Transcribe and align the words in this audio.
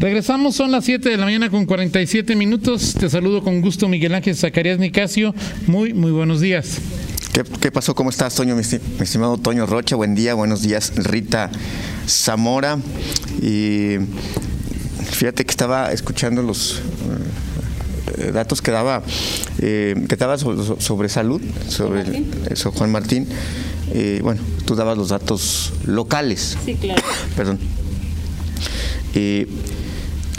Regresamos, 0.00 0.56
son 0.56 0.72
las 0.72 0.86
7 0.86 1.10
de 1.10 1.18
la 1.18 1.26
mañana 1.26 1.50
con 1.50 1.66
47 1.66 2.34
minutos. 2.34 2.94
Te 2.98 3.10
saludo 3.10 3.42
con 3.42 3.60
gusto, 3.60 3.86
Miguel 3.86 4.14
Ángel 4.14 4.34
Zacarías 4.34 4.78
Nicasio. 4.78 5.34
Muy, 5.66 5.92
muy 5.92 6.10
buenos 6.10 6.40
días. 6.40 6.78
¿Qué, 7.60 7.70
pasó? 7.70 7.94
¿Cómo 7.94 8.08
estás, 8.08 8.34
Toño? 8.34 8.56
Mi, 8.56 8.62
estimado 8.62 9.36
Toño 9.36 9.66
Rocha, 9.66 9.96
buen 9.96 10.14
día, 10.14 10.32
buenos 10.32 10.62
días, 10.62 10.94
Rita 10.96 11.50
Zamora. 12.08 12.78
Y 13.42 13.96
fíjate 15.10 15.44
que 15.44 15.50
estaba 15.50 15.92
escuchando 15.92 16.40
los 16.40 16.80
eh, 18.16 18.32
datos 18.32 18.62
que 18.62 18.70
daba, 18.70 19.02
eh, 19.58 20.06
que 20.08 20.16
daba 20.16 20.38
sobre, 20.38 21.10
salud, 21.10 21.42
sobre 21.68 22.24
eso, 22.48 22.72
Juan 22.72 22.90
Martín. 22.90 23.28
Eh, 23.92 24.20
bueno, 24.22 24.40
tú 24.64 24.76
dabas 24.76 24.96
los 24.96 25.10
datos 25.10 25.74
locales. 25.84 26.56
Sí, 26.64 26.74
claro. 26.76 27.02
Perdón. 27.36 27.58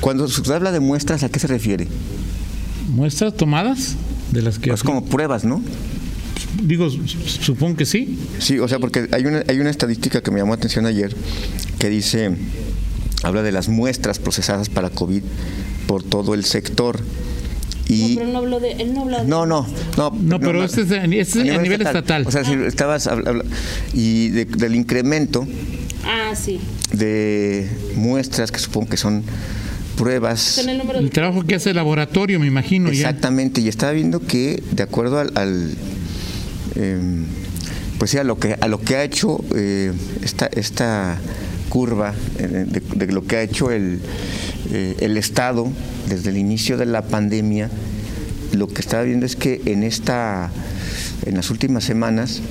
Cuando 0.01 0.27
se 0.27 0.53
habla 0.53 0.71
de 0.71 0.79
muestras, 0.79 1.23
¿a 1.23 1.29
qué 1.29 1.39
se 1.39 1.47
refiere? 1.47 1.87
¿Muestras 2.89 3.35
tomadas? 3.35 3.95
De 4.31 4.41
las 4.41 4.59
que... 4.59 4.71
Es 4.71 4.83
como 4.83 5.05
pruebas, 5.05 5.43
¿no? 5.43 5.61
Digo, 6.61 6.89
supongo 6.89 7.77
que 7.77 7.85
sí. 7.85 8.17
Sí, 8.39 8.59
o 8.59 8.67
sea, 8.67 8.79
porque 8.79 9.07
hay 9.11 9.25
una, 9.25 9.43
hay 9.47 9.59
una 9.59 9.69
estadística 9.69 10.21
que 10.21 10.31
me 10.31 10.39
llamó 10.39 10.51
la 10.51 10.57
atención 10.57 10.85
ayer 10.85 11.15
que 11.79 11.89
dice, 11.89 12.35
habla 13.23 13.41
de 13.41 13.51
las 13.51 13.69
muestras 13.69 14.19
procesadas 14.19 14.69
para 14.69 14.89
COVID 14.89 15.23
por 15.87 16.03
todo 16.03 16.33
el 16.33 16.45
sector. 16.45 16.99
Y, 17.87 18.15
no, 18.15 18.15
pero 18.15 18.31
no 18.31 18.37
habló 18.39 18.59
de, 18.59 18.71
él 18.73 18.93
no 18.93 19.01
habló 19.01 19.17
de... 19.19 19.27
No, 19.27 19.45
no, 19.45 19.67
no. 19.97 20.11
No, 20.11 20.39
pero 20.39 20.63
este 20.63 20.81
es, 20.81 20.91
a, 20.91 21.07
nivel, 21.07 21.81
estatal. 21.81 22.25
O 22.27 22.31
sea, 22.31 22.43
si 22.43 22.53
estabas 22.53 23.09
y 23.93 24.29
del 24.29 24.75
incremento 24.75 25.47
ah, 26.05 26.33
sí. 26.35 26.59
De 26.91 27.69
muestras 27.95 28.51
que 28.51 28.59
supongo 28.59 28.89
que 28.89 28.97
son 28.97 29.23
pruebas. 29.97 30.57
El, 30.57 31.09
trabajo 31.11 31.43
que 31.43 31.55
hace 31.55 31.69
el 31.71 31.75
laboratorio, 31.75 32.39
me 32.39 32.47
imagino. 32.47 32.89
Exactamente, 32.89 33.61
y 33.61 33.67
estaba 33.67 33.91
viendo 33.91 34.19
que 34.19 34.61
de 34.71 34.83
acuerdo 34.83 35.19
al, 35.19 35.75
em, 36.75 37.25
pues 37.97 38.11
sí, 38.11 38.17
a 38.17 38.23
lo 38.23 38.39
que 38.39 38.57
a 38.59 38.67
lo 38.67 38.81
que 38.81 38.95
ha 38.95 39.03
hecho 39.03 39.43
eh, 39.55 39.91
esta, 40.23 40.47
esta 40.47 41.19
curva 41.69 42.13
eh, 42.37 42.65
de, 42.67 43.07
lo 43.11 43.25
que 43.25 43.37
ha 43.37 43.41
hecho 43.43 43.71
el, 43.71 43.99
eh, 44.71 44.95
el 44.99 45.17
Estado 45.17 45.69
desde 46.09 46.29
el 46.31 46.37
inicio 46.37 46.77
de 46.77 46.85
la 46.85 47.03
pandemia, 47.03 47.69
lo 48.53 48.67
que 48.67 48.81
estaba 48.81 49.03
viendo 49.03 49.25
es 49.25 49.35
que 49.35 49.61
en 49.65 49.83
esta, 49.83 50.51
en 51.25 51.35
las 51.35 51.49
últimas 51.49 51.83
semanas, 51.83 52.41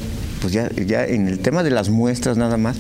pues 0.41 0.53
ya, 0.53 0.71
ya 0.75 1.05
en 1.05 1.29
el 1.29 1.39
tema 1.41 1.63
de 1.63 1.71
las 1.71 1.91
muestras 1.91 2.37
nada 2.39 2.57
más, 2.57 2.77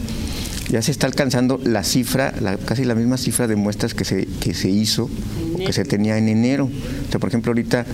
ya 0.70 0.80
se 0.82 0.92
está 0.92 1.06
alcanzando 1.06 1.60
la 1.64 1.82
cifra, 1.82 2.32
casi 2.64 2.84
la 2.84 2.94
misma 2.94 3.16
cifra 3.16 3.48
de 3.48 3.56
muestras 3.56 3.92
que 3.92 4.04
se, 4.04 4.26
que 4.26 4.54
se 4.54 4.70
hizo 4.70 5.10
o 5.54 5.58
que 5.58 5.72
se 5.72 5.84
tenía 5.84 6.16
en 6.16 6.28
enero. 6.28 6.66
O 6.66 7.10
sea, 7.10 7.18
por 7.18 7.28
ejemplo, 7.28 7.50
ahorita 7.50 7.84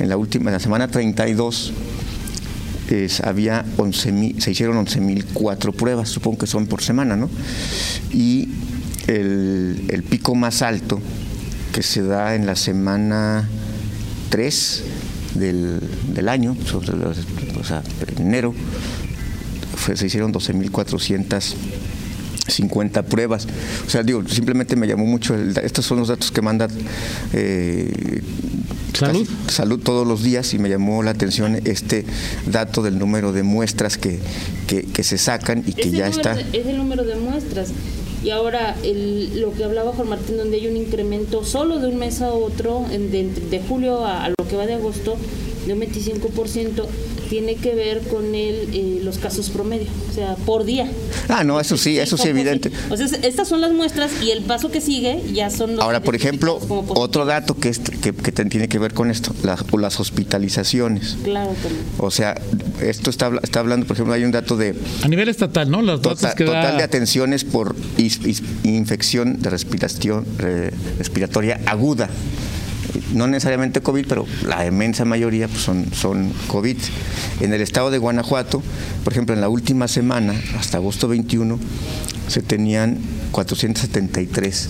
en 0.00 0.08
la 0.08 0.16
última, 0.18 0.50
en 0.50 0.54
la 0.54 0.60
semana 0.60 0.88
32, 0.88 1.72
había 3.24 3.64
11, 3.78 4.34
se 4.38 4.50
hicieron 4.50 4.76
11.004 4.84 5.72
pruebas, 5.72 6.10
supongo 6.10 6.38
que 6.38 6.46
son 6.46 6.66
por 6.66 6.82
semana, 6.82 7.16
¿no? 7.16 7.30
Y 8.12 8.48
el, 9.06 10.04
pico 10.08 10.34
más 10.34 10.62
alto 10.62 11.00
que 11.72 11.82
se 11.82 12.02
da 12.02 12.34
en 12.34 12.46
la 12.46 12.56
semana 12.56 13.48
3 14.30 14.84
del, 15.34 16.28
año, 16.28 16.56
o 16.74 17.64
sea, 17.64 17.82
en 18.16 18.26
enero, 18.26 18.54
se 19.94 20.06
hicieron 20.06 20.32
12.450 22.46 23.04
pruebas. 23.04 23.46
O 23.86 23.90
sea, 23.90 24.02
digo, 24.02 24.22
simplemente 24.28 24.76
me 24.76 24.86
llamó 24.86 25.06
mucho, 25.06 25.34
estos 25.34 25.84
son 25.84 25.98
los 25.98 26.08
datos 26.08 26.30
que 26.30 26.42
manda 26.42 26.68
eh, 27.32 28.22
salud. 28.92 29.28
salud 29.48 29.80
todos 29.80 30.06
los 30.06 30.22
días 30.22 30.52
y 30.54 30.58
me 30.58 30.68
llamó 30.68 31.02
la 31.02 31.10
atención 31.10 31.60
este 31.64 32.04
dato 32.46 32.82
del 32.82 32.98
número 32.98 33.32
de 33.32 33.42
muestras 33.42 33.98
que, 33.98 34.18
que, 34.66 35.02
se 35.02 35.18
sacan 35.18 35.62
y 35.66 35.72
que 35.72 35.90
ya 35.90 36.08
está. 36.08 36.38
es 36.52 36.66
el 36.66 36.76
número 36.76 37.04
de 37.04 37.16
muestras. 37.16 37.70
Y 38.24 38.30
ahora 38.30 38.74
el, 38.82 39.40
lo 39.40 39.52
que 39.52 39.62
hablaba 39.62 39.92
Juan 39.92 40.08
Martín, 40.08 40.36
donde 40.36 40.56
hay 40.56 40.66
un 40.66 40.76
incremento 40.76 41.44
solo 41.44 41.78
de 41.78 41.88
un 41.88 41.96
mes 41.96 42.22
a 42.22 42.32
otro, 42.32 42.84
de, 42.90 43.30
de 43.50 43.60
julio 43.60 44.04
a, 44.04 44.24
a, 44.24 44.28
lo 44.30 44.48
que 44.48 44.56
va 44.56 44.66
de 44.66 44.74
agosto, 44.74 45.16
de 45.66 45.72
un 45.72 45.80
25%, 45.80 46.86
tiene 47.28 47.56
que 47.56 47.74
ver 47.74 48.00
con 48.08 48.34
el, 48.34 48.70
eh, 48.72 49.00
los 49.02 49.18
casos 49.18 49.50
promedio, 49.50 49.88
o 50.10 50.14
sea, 50.14 50.36
por 50.46 50.64
día. 50.64 50.88
Ah, 51.28 51.44
no, 51.44 51.60
eso 51.60 51.76
sí, 51.76 51.98
eso 51.98 52.16
sí, 52.16 52.28
evidente. 52.28 52.70
O 52.90 52.96
sea, 52.96 53.06
estas 53.06 53.48
son 53.48 53.60
las 53.60 53.72
muestras 53.72 54.10
y 54.22 54.30
el 54.30 54.42
paso 54.44 54.70
que 54.70 54.80
sigue 54.80 55.22
ya 55.32 55.50
son 55.50 55.76
los 55.76 55.84
Ahora, 55.84 56.00
por 56.02 56.14
ejemplo, 56.14 56.58
otro 56.88 57.24
dato 57.24 57.56
que, 57.56 57.68
es, 57.68 57.80
que, 57.80 58.12
tiene 58.12 58.68
que 58.68 58.78
ver 58.78 58.94
con 58.94 59.10
esto, 59.10 59.34
las, 59.42 59.64
las 59.72 59.98
hospitalizaciones. 59.98 61.16
Claro, 61.24 61.50
también. 61.62 61.84
O 61.98 62.10
sea, 62.10 62.40
esto 62.80 63.10
está, 63.10 63.32
está 63.42 63.60
hablando, 63.60 63.86
por 63.86 63.96
ejemplo, 63.96 64.14
hay 64.14 64.24
un 64.24 64.30
dato 64.30 64.56
de... 64.56 64.74
A 65.02 65.08
nivel 65.08 65.28
estatal, 65.28 65.70
¿no? 65.70 65.82
Los 65.82 66.00
total, 66.00 66.34
que 66.34 66.44
total 66.44 66.76
de 66.76 66.84
atenciones 66.84 67.44
por 67.44 67.74
infección 68.62 69.40
de 69.40 69.50
respiración 69.50 70.24
respiratoria 70.98 71.60
aguda 71.66 72.08
no 73.12 73.26
necesariamente 73.26 73.80
COVID, 73.80 74.06
pero 74.08 74.26
la 74.46 74.66
inmensa 74.66 75.04
mayoría 75.04 75.48
pues, 75.48 75.62
son, 75.62 75.86
son 75.92 76.32
COVID. 76.48 76.76
En 77.40 77.52
el 77.52 77.60
estado 77.60 77.90
de 77.90 77.98
Guanajuato, 77.98 78.62
por 79.04 79.12
ejemplo, 79.12 79.34
en 79.34 79.40
la 79.40 79.48
última 79.48 79.88
semana, 79.88 80.34
hasta 80.58 80.78
agosto 80.78 81.08
21, 81.08 81.58
se 82.28 82.42
tenían 82.42 82.98
473 83.32 84.68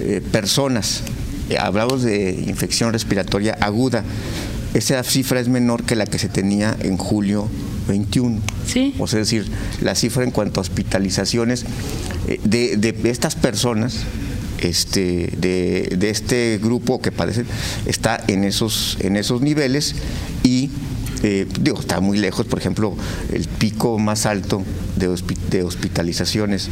eh, 0.00 0.22
personas. 0.32 1.02
Eh, 1.50 1.58
hablamos 1.58 2.02
de 2.02 2.44
infección 2.46 2.92
respiratoria 2.92 3.56
aguda. 3.60 4.04
Esa 4.74 5.02
cifra 5.02 5.40
es 5.40 5.48
menor 5.48 5.84
que 5.84 5.96
la 5.96 6.06
que 6.06 6.18
se 6.18 6.28
tenía 6.28 6.76
en 6.80 6.96
julio 6.96 7.48
21. 7.88 8.40
Sí. 8.66 8.94
O 8.98 9.06
sea, 9.06 9.20
es 9.20 9.30
decir, 9.30 9.50
la 9.82 9.94
cifra 9.94 10.24
en 10.24 10.30
cuanto 10.30 10.60
a 10.60 10.62
hospitalizaciones 10.62 11.64
eh, 12.28 12.40
de, 12.44 12.76
de 12.76 13.10
estas 13.10 13.34
personas 13.34 14.04
este, 14.62 15.30
de, 15.36 16.10
este 16.10 16.58
grupo 16.62 17.00
que 17.00 17.12
parece 17.12 17.44
está 17.86 18.22
en 18.28 18.44
esos, 18.44 18.96
en 19.00 19.16
esos 19.16 19.42
niveles 19.42 19.94
y 20.42 20.70
eh, 21.22 21.46
digo, 21.60 21.78
está 21.78 22.00
muy 22.00 22.16
lejos, 22.18 22.46
por 22.46 22.58
ejemplo, 22.58 22.96
el 23.32 23.46
pico 23.46 23.98
más 23.98 24.26
alto 24.26 24.64
de, 24.96 25.08
hospitalizaciones 25.62 26.68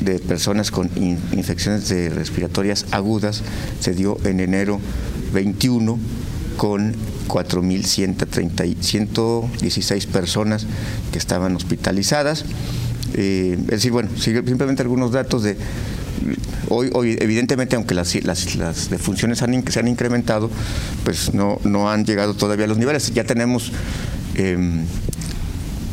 de 0.00 0.18
personas 0.18 0.70
con 0.70 0.90
infecciones 0.96 1.88
de 1.88 2.08
respiratorias 2.10 2.86
agudas 2.90 3.42
se 3.80 3.94
dio 3.94 4.18
en 4.24 4.40
enero 4.40 4.80
21 5.32 5.98
con 6.56 6.94
4.116 7.28 10.06
personas 10.06 10.66
que 11.12 11.18
estaban 11.18 11.54
hospitalizadas. 11.56 12.44
Eh, 13.14 13.58
es 13.60 13.66
decir, 13.66 13.92
bueno, 13.92 14.08
simplemente 14.16 14.80
algunos 14.82 15.12
datos 15.12 15.42
de 15.42 15.58
Hoy, 16.68 16.90
hoy 16.94 17.16
evidentemente, 17.20 17.76
aunque 17.76 17.94
las, 17.94 18.14
las, 18.24 18.90
defunciones 18.90 19.42
han, 19.42 19.64
se 19.70 19.78
han 19.78 19.88
incrementado, 19.88 20.50
pues 21.04 21.34
no, 21.34 21.58
no 21.64 21.90
han 21.90 22.04
llegado 22.04 22.34
todavía 22.34 22.64
a 22.64 22.68
los 22.68 22.78
niveles. 22.78 23.12
Ya 23.12 23.24
tenemos, 23.24 23.72
em, 24.34 24.84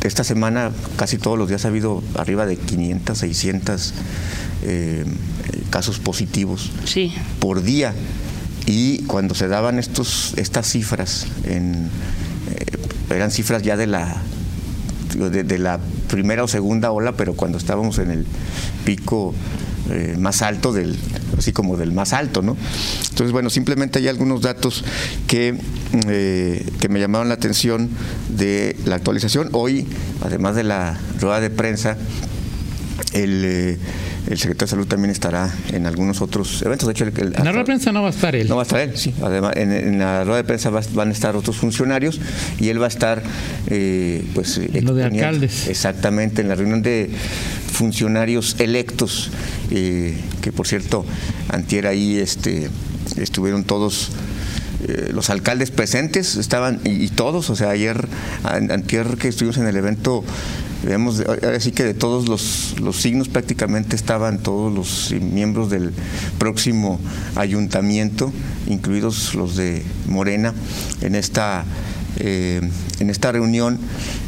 esta 0.02 0.24
semana 0.24 0.70
casi 0.96 1.18
todos 1.18 1.38
los 1.38 1.48
días 1.48 1.64
ha 1.64 1.68
habido 1.68 2.02
arriba 2.16 2.46
de 2.46 2.56
500, 2.56 3.18
600 3.18 3.94
em, 4.62 5.04
casos 5.70 5.98
positivos 5.98 6.70
por 7.40 7.62
día. 7.62 7.94
Y 8.66 9.02
cuando 9.04 9.34
se 9.34 9.48
daban 9.48 9.78
estos, 9.78 10.34
estas 10.36 10.70
cifras, 10.70 11.26
en, 11.44 11.90
eh, 12.54 13.14
eran 13.14 13.30
cifras 13.30 13.62
ya 13.62 13.76
de 13.76 13.86
la, 13.86 14.22
de, 15.14 15.42
de 15.44 15.58
la 15.58 15.80
primera 16.08 16.44
o 16.44 16.48
segunda 16.48 16.90
ola, 16.90 17.12
pero 17.12 17.34
cuando 17.34 17.58
estábamos 17.58 17.98
en 17.98 18.10
el 18.10 18.26
pico 18.84 19.34
eh, 19.90 20.14
más 20.18 20.42
alto 20.42 20.72
del, 20.72 20.96
así 21.36 21.52
como 21.52 21.76
del 21.76 21.92
más 21.92 22.12
alto, 22.12 22.42
¿no? 22.42 22.56
Entonces, 23.08 23.32
bueno, 23.32 23.50
simplemente 23.50 23.98
hay 23.98 24.08
algunos 24.08 24.40
datos 24.42 24.84
que, 25.26 25.56
eh, 26.08 26.66
que 26.80 26.88
me 26.88 27.00
llamaron 27.00 27.28
la 27.28 27.34
atención 27.34 27.88
de 28.28 28.76
la 28.84 28.96
actualización. 28.96 29.48
Hoy, 29.52 29.86
además 30.22 30.54
de 30.54 30.64
la 30.64 30.98
rueda 31.18 31.40
de 31.40 31.50
prensa, 31.50 31.96
el, 33.14 33.42
eh, 33.44 33.78
el 34.28 34.38
secretario 34.38 34.66
de 34.66 34.70
Salud 34.70 34.86
también 34.86 35.10
estará 35.10 35.52
en 35.72 35.86
algunos 35.86 36.20
otros 36.20 36.62
eventos. 36.62 36.86
De 36.86 36.92
hecho, 36.92 37.04
en 37.04 37.32
la 37.32 37.38
rueda 37.38 37.58
de 37.58 37.64
prensa 37.64 37.90
no 37.90 38.02
va 38.02 38.08
a 38.08 38.12
estar 38.12 38.36
él. 38.36 38.48
No 38.48 38.56
va 38.56 38.62
a 38.62 38.64
estar 38.64 38.80
él, 38.80 38.96
sí. 38.96 39.12
Además, 39.22 39.54
en, 39.56 39.98
la 39.98 40.22
rueda 40.22 40.36
de 40.36 40.44
prensa 40.44 40.70
van 40.70 41.08
a 41.08 41.12
estar 41.12 41.34
otros 41.34 41.56
funcionarios 41.56 42.20
y 42.60 42.68
él 42.68 42.80
va 42.80 42.84
a 42.84 42.90
estar, 42.90 43.22
pues. 44.34 44.60
Lo 44.82 44.94
de 44.94 45.04
alcaldes. 45.04 45.66
Exactamente, 45.66 46.42
en 46.42 46.48
la 46.48 46.54
reunión 46.54 46.82
de 46.82 47.10
funcionarios 47.80 48.56
electos, 48.58 49.30
eh, 49.70 50.14
que 50.42 50.52
por 50.52 50.66
cierto, 50.66 51.06
antier 51.48 51.86
ahí 51.86 52.18
este, 52.18 52.68
estuvieron 53.16 53.64
todos 53.64 54.10
eh, 54.86 55.08
los 55.14 55.30
alcaldes 55.30 55.70
presentes, 55.70 56.36
estaban 56.36 56.82
y, 56.84 57.08
todos, 57.08 57.48
o 57.48 57.56
sea, 57.56 57.70
ayer, 57.70 58.06
antier 58.42 59.16
que 59.16 59.28
estuvimos 59.28 59.56
en 59.56 59.66
el 59.66 59.78
evento 59.78 60.22
vemos, 60.82 61.20
así 61.56 61.72
que 61.72 61.84
de 61.84 61.94
todos 61.94 62.28
los, 62.28 62.78
los 62.80 63.00
signos 63.00 63.30
prácticamente 63.30 63.96
estaban 63.96 64.38
todos 64.40 64.70
los 64.70 65.18
miembros 65.18 65.70
del 65.70 65.94
próximo 66.38 67.00
ayuntamiento, 67.34 68.30
incluidos 68.66 69.34
los 69.34 69.56
de 69.56 69.82
Morena, 70.06 70.52
en 71.00 71.14
esta 71.14 71.64
eh, 72.18 72.60
en 72.98 73.10
esta 73.10 73.32
reunión 73.32 73.78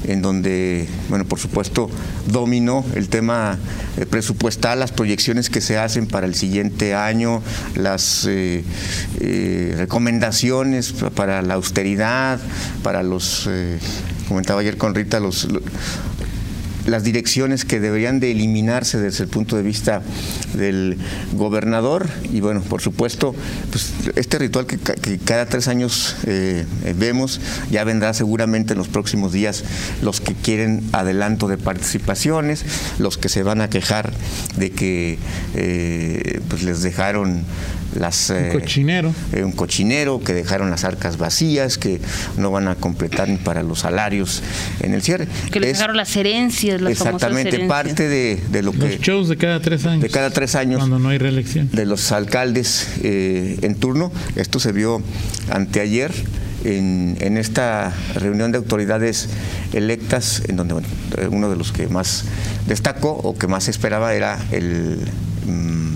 en 0.04 0.22
donde, 0.22 0.88
bueno, 1.08 1.24
por 1.24 1.38
supuesto, 1.38 1.90
dominó 2.26 2.84
el 2.94 3.08
tema 3.08 3.58
eh, 3.96 4.06
presupuestal, 4.06 4.80
las 4.80 4.92
proyecciones 4.92 5.50
que 5.50 5.60
se 5.60 5.78
hacen 5.78 6.06
para 6.06 6.26
el 6.26 6.34
siguiente 6.34 6.94
año, 6.94 7.42
las 7.74 8.26
eh, 8.28 8.64
recomendaciones 9.76 10.92
para 11.14 11.42
la 11.42 11.54
austeridad, 11.54 12.40
para 12.82 13.02
los, 13.02 13.48
comentaba 14.28 14.60
ayer 14.60 14.76
con 14.76 14.94
Rita, 14.94 15.20
los 15.20 15.48
las 16.86 17.04
direcciones 17.04 17.64
que 17.64 17.80
deberían 17.80 18.20
de 18.20 18.32
eliminarse 18.32 18.98
desde 18.98 19.24
el 19.24 19.30
punto 19.30 19.56
de 19.56 19.62
vista 19.62 20.02
del 20.54 20.98
gobernador. 21.32 22.08
Y 22.32 22.40
bueno, 22.40 22.60
por 22.60 22.80
supuesto, 22.80 23.34
pues 23.70 23.92
este 24.16 24.38
ritual 24.38 24.66
que, 24.66 24.78
cada 25.24 25.46
tres 25.46 25.68
años 25.68 26.16
eh, 26.26 26.64
eh, 26.84 26.94
vemos 26.96 27.40
ya 27.70 27.84
vendrá 27.84 28.14
seguramente 28.14 28.72
en 28.72 28.78
los 28.78 28.88
próximos 28.88 29.32
días 29.32 29.64
los 30.02 30.20
que 30.20 30.34
quieren 30.34 30.82
adelanto 30.92 31.48
de 31.48 31.58
participaciones, 31.58 32.64
los 32.98 33.18
que 33.18 33.28
se 33.28 33.42
van 33.42 33.60
a 33.60 33.70
quejar 33.70 34.12
de 34.56 34.70
que 34.70 35.18
eh, 35.54 36.40
pues 36.48 36.62
les 36.62 36.82
dejaron 36.82 37.44
las, 37.98 38.30
un 38.30 38.60
cochinero. 38.60 39.14
un 39.32 39.52
cochinero, 39.52 40.20
que 40.20 40.32
dejaron 40.32 40.70
las 40.70 40.84
arcas 40.84 41.18
vacías, 41.18 41.78
que 41.78 42.00
no 42.36 42.50
van 42.50 42.68
a 42.68 42.74
completar 42.74 43.28
ni 43.28 43.36
para 43.36 43.62
los 43.62 43.80
salarios 43.80 44.42
en 44.80 44.94
el 44.94 45.02
cierre. 45.02 45.26
Que 45.50 45.60
les 45.60 45.74
dejaron 45.74 45.96
las 45.96 46.14
herencias 46.16 46.80
Exactamente, 46.80 47.66
parte 47.66 48.08
de, 48.08 48.62
lo 48.62 48.72
que... 48.72 48.78
Los 48.78 49.00
shows 49.00 49.28
de 49.28 49.36
cada 49.36 49.60
tres 49.60 49.86
años. 49.86 50.02
De 50.02 50.10
cada 50.10 50.30
tres 50.30 50.54
años. 50.54 50.78
Cuando 50.78 50.98
no 50.98 51.08
hay 51.08 51.18
reelección. 51.18 51.70
De 51.72 51.86
los 51.86 52.12
alcaldes 52.12 52.88
eh, 53.02 53.58
en 53.62 53.74
turno. 53.74 54.12
Esto 54.36 54.60
se 54.60 54.72
vio 54.72 55.02
anteayer 55.50 56.12
en, 56.64 57.16
en, 57.20 57.36
esta 57.36 57.92
reunión 58.14 58.52
de 58.52 58.58
autoridades 58.58 59.28
electas, 59.72 60.42
en 60.48 60.56
donde 60.56 60.82
uno 61.30 61.50
de 61.50 61.56
los 61.56 61.72
que 61.72 61.88
más 61.88 62.24
destacó 62.66 63.10
o 63.10 63.36
que 63.36 63.46
más 63.46 63.68
esperaba 63.68 64.14
era 64.14 64.38
el... 64.50 64.98
Mm, 65.46 65.91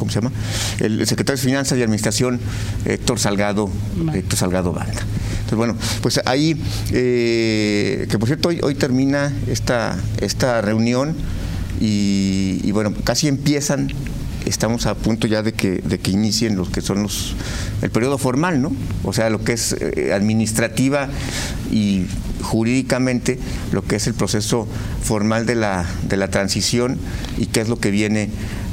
¿Cómo 0.00 0.10
se 0.10 0.20
llama? 0.20 0.32
El 0.80 1.06
secretario 1.06 1.40
de 1.40 1.46
Finanzas 1.46 1.78
y 1.78 1.82
Administración, 1.82 2.40
Héctor 2.84 3.20
Salgado, 3.20 3.70
Héctor 4.12 4.36
Salgado 4.36 4.72
Banda 4.72 5.00
bueno, 5.56 5.76
pues 6.02 6.20
ahí, 6.24 6.60
eh, 6.92 8.06
que 8.10 8.18
por 8.18 8.28
cierto, 8.28 8.48
hoy, 8.48 8.74
termina 8.74 9.32
esta, 9.48 9.98
esta 10.20 10.60
reunión 10.60 11.14
y, 11.80 12.70
bueno, 12.72 12.92
casi 13.04 13.28
empiezan 13.28 13.88
estamos 14.46 14.86
a 14.86 14.94
punto 14.94 15.26
ya 15.26 15.42
de 15.42 15.52
que, 15.52 15.82
de 15.82 15.98
que 15.98 16.10
inicien 16.10 16.56
los 16.56 16.70
que 16.70 16.80
son 16.80 17.02
los 17.02 17.34
el 17.82 17.90
periodo 17.90 18.16
formal, 18.16 18.60
¿no? 18.62 18.72
O 19.04 19.12
sea, 19.12 19.28
lo 19.28 19.44
que 19.44 19.52
es 19.52 19.76
eh, 19.78 20.12
administrativa 20.14 21.08
y 21.70 22.06
jurídicamente 22.42 23.38
lo 23.70 23.84
que 23.84 23.96
es 23.96 24.06
el 24.06 24.14
proceso 24.14 24.66
formal 25.02 25.44
de 25.44 25.56
la, 25.56 25.84
de 26.08 26.16
la 26.16 26.28
transición 26.28 26.98
y 27.38 27.46
qué 27.46 27.60
es 27.60 27.68
lo 27.68 27.78
que 27.78 27.90
viene 27.90 28.30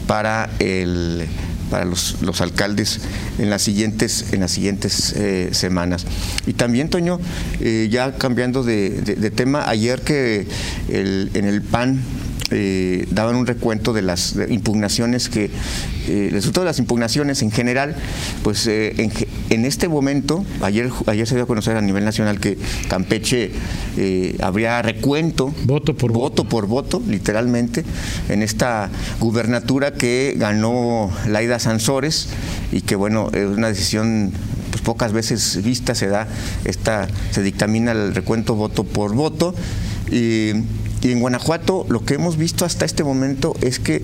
para 0.08 0.50
el 0.60 1.28
para 1.70 1.86
los, 1.86 2.22
los 2.22 2.42
alcaldes 2.42 3.02
en 3.40 3.50
las 3.50 3.62
siguientes, 3.62 4.34
en 4.34 4.40
las 4.40 4.52
siguientes 4.52 5.14
eh, 5.14 5.50
semanas. 5.52 6.06
Y 6.46 6.54
también, 6.54 6.90
Toño, 6.90 7.20
eh, 7.60 7.88
ya 7.92 8.14
cambiando 8.14 8.64
de, 8.64 9.32
tema, 9.36 9.68
ayer 9.68 10.02
que 10.02 10.48
el, 10.90 11.30
en 11.34 11.46
el 11.46 11.62
PAN 11.62 12.02
eh, 12.52 13.08
daban 13.12 13.36
un 13.36 13.46
recuento 13.46 13.94
de 13.94 14.02
las 14.02 14.36
impugnaciones 14.50 15.30
que, 15.30 15.46
eh, 16.08 16.28
el 16.28 16.32
resultado 16.32 16.64
de 16.64 16.70
las 16.70 16.80
impugnaciones 16.80 17.42
en 17.42 17.52
general, 17.52 17.96
pues 18.44 18.68
en, 18.68 19.12
en, 19.50 19.66
este 19.66 19.88
momento, 19.88 20.46
ayer, 20.62 20.90
ayer 21.08 21.28
se 21.28 21.36
dio 21.36 21.44
a 21.44 21.48
conocer 21.48 21.78
a 21.78 21.82
nivel 21.82 22.06
nacional 22.06 22.40
que 22.40 22.58
Campeche 22.88 23.52
habría 24.42 24.82
recuento, 24.82 25.54
voto 25.66 25.96
por 25.96 26.12
voto, 26.12 26.46
por 26.46 26.68
voto, 26.68 27.02
literalmente, 27.08 27.84
en 28.30 28.44
esta 28.44 28.90
gubernatura 29.20 29.94
que 29.94 30.36
ganó 30.38 31.12
Laida 31.28 31.60
Sansores 31.60 32.30
y 32.72 32.82
que 32.82 32.96
bueno, 32.96 33.30
es 33.34 33.46
una 33.46 33.68
decisión 33.68 34.32
pues 34.72 34.82
pocas 34.82 35.14
veces 35.14 35.64
vista, 35.64 35.96
se 35.96 36.08
da 36.08 36.28
esta, 36.66 37.08
se 37.32 37.42
dictamina 37.42 37.92
el 37.92 38.14
recuento 38.14 38.56
voto 38.56 38.84
por 38.84 39.14
voto. 39.14 39.56
Y, 40.12 40.52
en 41.04 41.20
Guanajuato 41.20 41.86
lo 41.90 42.04
que 42.04 42.16
hemos 42.16 42.38
visto 42.38 42.66
hasta 42.66 42.86
este 42.86 43.04
momento 43.04 43.56
es 43.62 43.80
que 43.80 44.02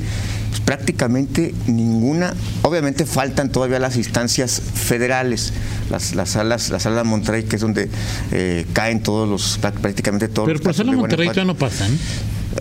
pues, 0.49 0.61
prácticamente 0.61 1.53
ninguna, 1.67 2.33
obviamente 2.61 3.05
faltan 3.05 3.51
todavía 3.51 3.79
las 3.79 3.97
instancias 3.97 4.61
federales, 4.61 5.53
las, 5.89 6.15
las 6.15 6.29
salas, 6.29 6.69
la 6.69 6.79
sala 6.79 6.97
de 6.97 7.03
Monterrey, 7.03 7.43
que 7.43 7.55
es 7.55 7.61
donde 7.61 7.89
eh, 8.31 8.65
caen 8.73 9.01
todos 9.01 9.27
los, 9.27 9.57
prácticamente 9.57 10.27
todos 10.27 10.47
Pero 10.47 10.53
los. 10.53 10.61
Pero 10.61 10.69
por 10.69 10.73
sala 10.75 10.91
de 10.91 10.97
Monterrey 10.97 11.29
ya 11.33 11.45
no 11.45 11.55
pasan. 11.55 11.97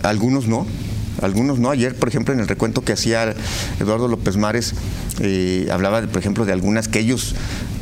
Algunos 0.03 0.47
no 0.47 0.65
algunos 1.21 1.59
no. 1.59 1.69
Ayer, 1.69 1.95
por 1.95 2.09
ejemplo, 2.09 2.33
en 2.33 2.39
el 2.39 2.47
recuento 2.47 2.81
que 2.81 2.93
hacía 2.93 3.33
Eduardo 3.79 4.07
López 4.07 4.37
Mares, 4.37 4.73
eh, 5.19 5.67
hablaba, 5.71 6.01
por 6.01 6.19
ejemplo, 6.19 6.45
de 6.45 6.53
algunas 6.53 6.87
que 6.87 6.99
ellos 6.99 7.35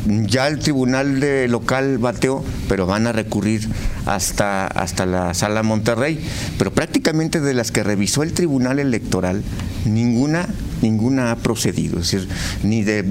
ya 0.06 0.48
el 0.48 0.60
tribunal 0.60 1.20
de 1.20 1.48
local 1.48 1.98
bateó, 1.98 2.44
pero 2.68 2.86
van 2.88 3.08
a 3.08 3.12
recurrir 3.12 3.68
hasta, 4.06 4.68
hasta 4.68 5.06
la 5.06 5.34
sala 5.34 5.64
Monterrey. 5.64 6.20
Pero 6.58 6.72
prácticamente 6.72 7.40
de 7.40 7.54
las 7.54 7.72
que 7.72 7.84
revisó 7.84 8.24
el 8.24 8.34
tribunal 8.34 8.80
electoral, 8.80 9.44
ninguna 9.86 10.48
ninguna 10.82 11.32
ha 11.32 11.36
procedido. 11.38 12.00
Es 12.00 12.12
decir, 12.12 12.28
ni 12.64 12.84
de, 12.84 13.04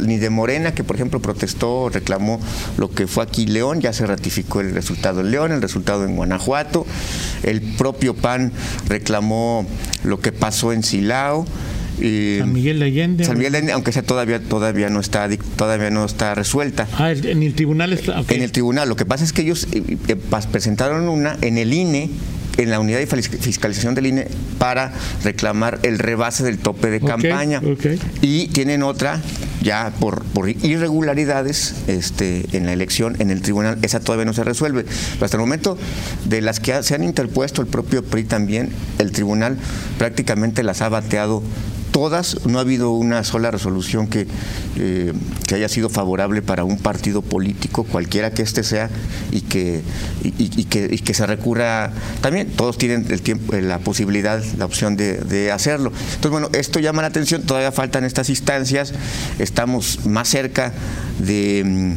ni 0.00 0.18
de 0.18 0.30
Morena, 0.30 0.74
que 0.74 0.84
por 0.84 0.96
ejemplo 0.96 1.20
protestó, 1.20 1.88
reclamó 1.88 2.40
lo 2.76 2.90
que 2.90 3.06
fue 3.06 3.24
aquí 3.24 3.46
León, 3.46 3.80
ya 3.80 3.92
se 3.92 4.06
ratificó 4.06 4.60
el 4.60 4.74
resultado 4.74 5.20
en 5.20 5.30
León, 5.30 5.52
el 5.52 5.62
resultado 5.62 6.04
en 6.04 6.16
Guanajuato. 6.16 6.86
El 7.42 7.60
propio 7.62 8.14
PAN 8.14 8.52
reclamó 8.88 9.66
lo 10.04 10.20
que 10.20 10.32
pasó 10.32 10.72
en 10.72 10.82
Silao. 10.82 11.46
San 11.96 12.52
Miguel 12.52 12.78
de 12.78 12.84
Allende. 12.86 13.24
San 13.24 13.36
Miguel 13.36 13.52
de 13.52 13.58
Allende, 13.58 13.72
aunque 13.72 13.92
sea 13.92 14.02
todavía 14.02 14.40
todavía 14.40 14.90
no 14.90 15.00
está 15.00 15.28
todavía 15.56 15.90
no 15.90 16.04
está 16.04 16.34
resuelta. 16.34 16.86
Ah, 16.94 17.12
en 17.12 17.42
el 17.42 17.54
tribunal 17.54 17.92
está. 17.92 18.22
En 18.28 18.42
el 18.42 18.52
tribunal. 18.52 18.88
Lo 18.88 18.96
que 18.96 19.06
pasa 19.06 19.24
es 19.24 19.32
que 19.32 19.42
ellos 19.42 19.68
eh, 19.72 19.96
eh, 20.08 20.16
presentaron 20.50 21.08
una 21.08 21.36
en 21.40 21.58
el 21.58 21.72
INE 21.72 22.10
en 22.56 22.70
la 22.70 22.80
unidad 22.80 22.98
de 22.98 23.06
fiscalización 23.06 23.94
del 23.94 24.06
INE 24.06 24.28
para 24.58 24.92
reclamar 25.22 25.80
el 25.82 25.98
rebase 25.98 26.44
del 26.44 26.58
tope 26.58 26.90
de 26.90 27.00
campaña. 27.00 27.60
Y 28.20 28.48
tienen 28.48 28.82
otra 28.82 29.20
ya 29.62 29.92
por, 29.98 30.24
por, 30.24 30.48
irregularidades 30.48 31.74
este, 31.86 32.44
en 32.52 32.66
la 32.66 32.72
elección 32.72 33.16
en 33.18 33.30
el 33.30 33.40
tribunal, 33.40 33.78
esa 33.82 33.98
todavía 34.00 34.26
no 34.26 34.34
se 34.34 34.44
resuelve. 34.44 34.84
Pero 34.84 35.24
hasta 35.24 35.36
el 35.36 35.40
momento, 35.40 35.78
de 36.26 36.42
las 36.42 36.60
que 36.60 36.82
se 36.82 36.94
han 36.94 37.02
interpuesto 37.02 37.62
el 37.62 37.66
propio 37.66 38.04
PRI 38.04 38.24
también, 38.24 38.70
el 38.98 39.10
tribunal 39.10 39.56
prácticamente 39.98 40.62
las 40.62 40.82
ha 40.82 40.90
bateado 40.90 41.42
todas, 41.94 42.44
no 42.44 42.58
ha 42.58 42.62
habido 42.62 42.90
una 42.90 43.22
sola 43.22 43.52
resolución 43.52 44.08
que, 44.08 44.26
eh, 44.76 45.12
que 45.46 45.54
haya 45.54 45.68
sido 45.68 45.88
favorable 45.88 46.42
para 46.42 46.64
un 46.64 46.76
partido 46.76 47.22
político, 47.22 47.84
cualquiera 47.84 48.32
que 48.32 48.42
éste 48.42 48.64
sea, 48.64 48.90
y 49.30 49.42
que, 49.42 49.80
y, 50.24 50.64
que, 50.64 50.88
y 50.90 50.98
que 50.98 51.14
se 51.14 51.24
recurra 51.24 51.92
también. 52.20 52.48
Todos 52.48 52.78
tienen 52.78 53.06
el 53.10 53.22
tiempo, 53.22 53.54
la 53.54 53.78
posibilidad, 53.78 54.42
la 54.58 54.64
opción 54.64 54.96
de, 54.96 55.18
de 55.18 55.52
hacerlo. 55.52 55.92
Entonces, 56.16 56.30
bueno, 56.32 56.48
esto 56.52 56.80
llama 56.80 57.00
la 57.00 57.08
atención, 57.08 57.42
todavía 57.42 57.70
faltan 57.70 58.02
estas 58.02 58.28
instancias, 58.28 58.92
estamos 59.38 60.04
más 60.04 60.28
cerca 60.28 60.72
de, 61.20 61.94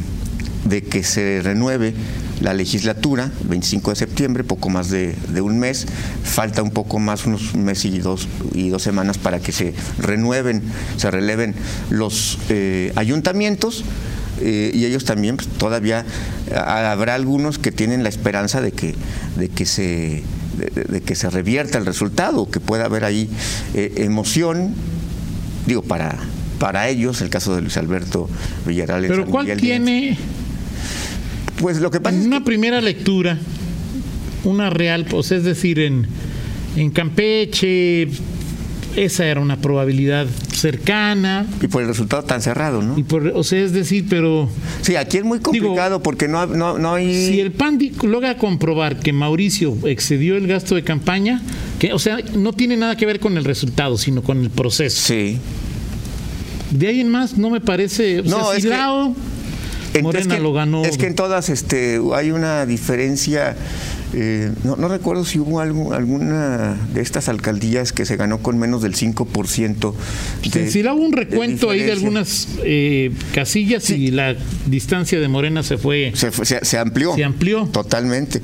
de 0.64 0.82
que 0.84 1.02
se 1.02 1.40
renueve 1.42 1.92
la 2.40 2.54
legislatura, 2.54 3.30
25 3.44 3.90
de 3.90 3.96
septiembre, 3.96 4.44
poco 4.44 4.68
más 4.68 4.90
de, 4.90 5.14
un 5.40 5.58
mes, 5.58 5.86
falta 6.22 6.62
un 6.62 6.70
poco 6.70 6.98
más, 6.98 7.26
unos 7.26 7.54
meses 7.54 7.86
y 7.86 7.98
dos, 7.98 8.28
y 8.54 8.68
dos 8.68 8.82
semanas 8.82 9.18
para 9.18 9.40
que 9.40 9.52
se 9.52 9.74
renueven, 9.98 10.62
se 10.96 11.10
releven 11.10 11.54
los 11.90 12.38
eh, 12.48 12.92
ayuntamientos. 12.96 13.84
Eh, 14.40 14.70
y 14.72 14.84
ellos 14.84 15.04
también 15.04 15.36
pues, 15.36 15.48
todavía 15.48 16.06
habrá 16.54 17.16
algunos 17.16 17.58
que 17.58 17.72
tienen 17.72 18.04
la 18.04 18.08
esperanza 18.08 18.60
de 18.60 18.70
que, 18.70 18.94
de 19.36 19.48
que 19.48 19.66
se 19.66 20.22
de, 20.58 21.00
que 21.00 21.14
se 21.14 21.30
revierta 21.30 21.78
el 21.78 21.86
resultado, 21.86 22.50
que 22.50 22.60
pueda 22.60 22.84
haber 22.84 23.04
ahí 23.04 23.28
eh, 23.74 23.94
emoción, 23.96 24.74
digo, 25.66 25.82
para, 25.82 26.18
para 26.58 26.88
ellos, 26.88 27.20
el 27.20 27.30
caso 27.30 27.54
de 27.54 27.62
Luis 27.62 27.76
Alberto 27.76 28.28
Villarreal. 28.66 29.06
Pero 29.06 29.26
¿cuál 29.26 29.56
tiene 29.56 30.18
pues 31.60 31.78
lo 31.78 31.90
que 31.90 32.00
pasa 32.00 32.16
en 32.16 32.26
una 32.26 32.44
primera 32.44 32.80
lectura, 32.80 33.38
una 34.44 34.70
real, 34.70 35.04
pues 35.04 35.32
es 35.32 35.44
decir, 35.44 35.78
en, 35.80 36.06
en 36.76 36.90
Campeche, 36.90 38.08
esa 38.96 39.26
era 39.26 39.40
una 39.40 39.56
probabilidad 39.60 40.26
cercana. 40.52 41.46
Y 41.62 41.68
por 41.68 41.82
el 41.82 41.88
resultado 41.88 42.24
tan 42.24 42.42
cerrado, 42.42 42.82
¿no? 42.82 42.98
Y 42.98 43.02
por, 43.02 43.26
o 43.28 43.44
sea, 43.44 43.62
es 43.62 43.72
decir, 43.72 44.06
pero... 44.08 44.48
Sí, 44.82 44.96
aquí 44.96 45.18
es 45.18 45.24
muy 45.24 45.40
complicado 45.40 46.02
porque 46.02 46.28
no, 46.28 46.46
no, 46.46 46.78
no, 46.78 46.94
hay... 46.94 47.14
Si 47.14 47.40
el 47.40 47.52
PAN 47.52 47.78
logra 48.02 48.36
comprobar 48.36 48.98
que 48.98 49.12
Mauricio 49.12 49.76
excedió 49.84 50.36
el 50.36 50.46
gasto 50.46 50.74
de 50.74 50.82
campaña, 50.82 51.42
que, 51.78 51.92
o 51.92 51.98
sea, 51.98 52.18
no 52.34 52.52
tiene 52.52 52.76
nada 52.76 52.96
que 52.96 53.06
ver 53.06 53.20
con 53.20 53.36
el 53.36 53.44
resultado, 53.44 53.98
sino 53.98 54.22
con 54.22 54.42
el 54.42 54.50
proceso. 54.50 55.00
Sí. 55.00 55.38
De 56.70 56.88
ahí 56.88 57.00
en 57.00 57.08
más 57.08 57.38
no 57.38 57.50
me 57.50 57.60
parece... 57.60 58.20
O 58.20 58.24
no, 58.24 58.48
sea, 58.48 58.56
es 58.56 58.66
que, 58.66 58.70
Morena 60.02 60.34
es 60.34 60.38
que, 60.38 60.42
lo 60.42 60.52
ganó. 60.52 60.84
Es 60.84 60.98
que 60.98 61.06
en 61.06 61.14
todas 61.14 61.48
este, 61.48 62.00
hay 62.14 62.30
una 62.30 62.66
diferencia 62.66 63.56
eh, 64.14 64.52
no, 64.64 64.76
no, 64.76 64.88
recuerdo 64.88 65.24
si 65.24 65.38
hubo 65.38 65.60
algo, 65.60 65.92
alguna 65.92 66.76
de 66.94 67.00
estas 67.00 67.28
alcaldías 67.28 67.92
que 67.92 68.06
se 68.06 68.16
ganó 68.16 68.38
con 68.38 68.58
menos 68.58 68.82
del 68.82 68.94
5%. 68.94 69.94
De, 70.52 70.70
si 70.70 70.82
hubo 70.82 70.94
un 70.94 71.12
recuento 71.12 71.70
ahí 71.70 71.82
de 71.82 71.92
algunas 71.92 72.48
eh, 72.64 73.12
casillas 73.34 73.84
sí. 73.84 73.94
y 73.94 74.10
la 74.10 74.34
distancia 74.66 75.20
de 75.20 75.28
Morena 75.28 75.62
se 75.62 75.78
fue. 75.78 76.12
Se, 76.14 76.32
se, 76.32 76.64
se, 76.64 76.78
amplió. 76.78 77.14
Se 77.14 77.24
amplió. 77.24 77.66
Totalmente. 77.66 78.40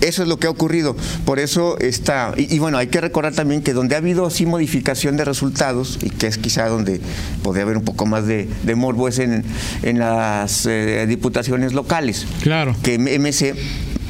Eso 0.00 0.22
es 0.22 0.28
lo 0.28 0.38
que 0.38 0.46
ha 0.46 0.50
ocurrido. 0.50 0.96
Por 1.24 1.38
eso 1.38 1.78
está. 1.78 2.34
Y, 2.36 2.54
y, 2.54 2.58
bueno, 2.58 2.78
hay 2.78 2.86
que 2.86 3.00
recordar 3.00 3.34
también 3.34 3.62
que 3.62 3.72
donde 3.72 3.94
ha 3.94 3.98
habido 3.98 4.26
así 4.26 4.46
modificación 4.46 5.16
de 5.16 5.24
resultados, 5.24 5.98
y 6.02 6.10
que 6.10 6.26
es 6.26 6.38
quizá 6.38 6.68
donde 6.68 7.00
podría 7.42 7.64
haber 7.64 7.76
un 7.76 7.84
poco 7.84 8.06
más 8.06 8.26
de, 8.26 8.48
de 8.62 8.74
morbo, 8.74 9.08
es 9.08 9.18
en, 9.18 9.44
en 9.82 9.98
las 9.98 10.66
eh, 10.66 11.06
diputaciones 11.08 11.72
locales. 11.72 12.26
Claro. 12.42 12.76
Que 12.82 12.98
MC 12.98 13.54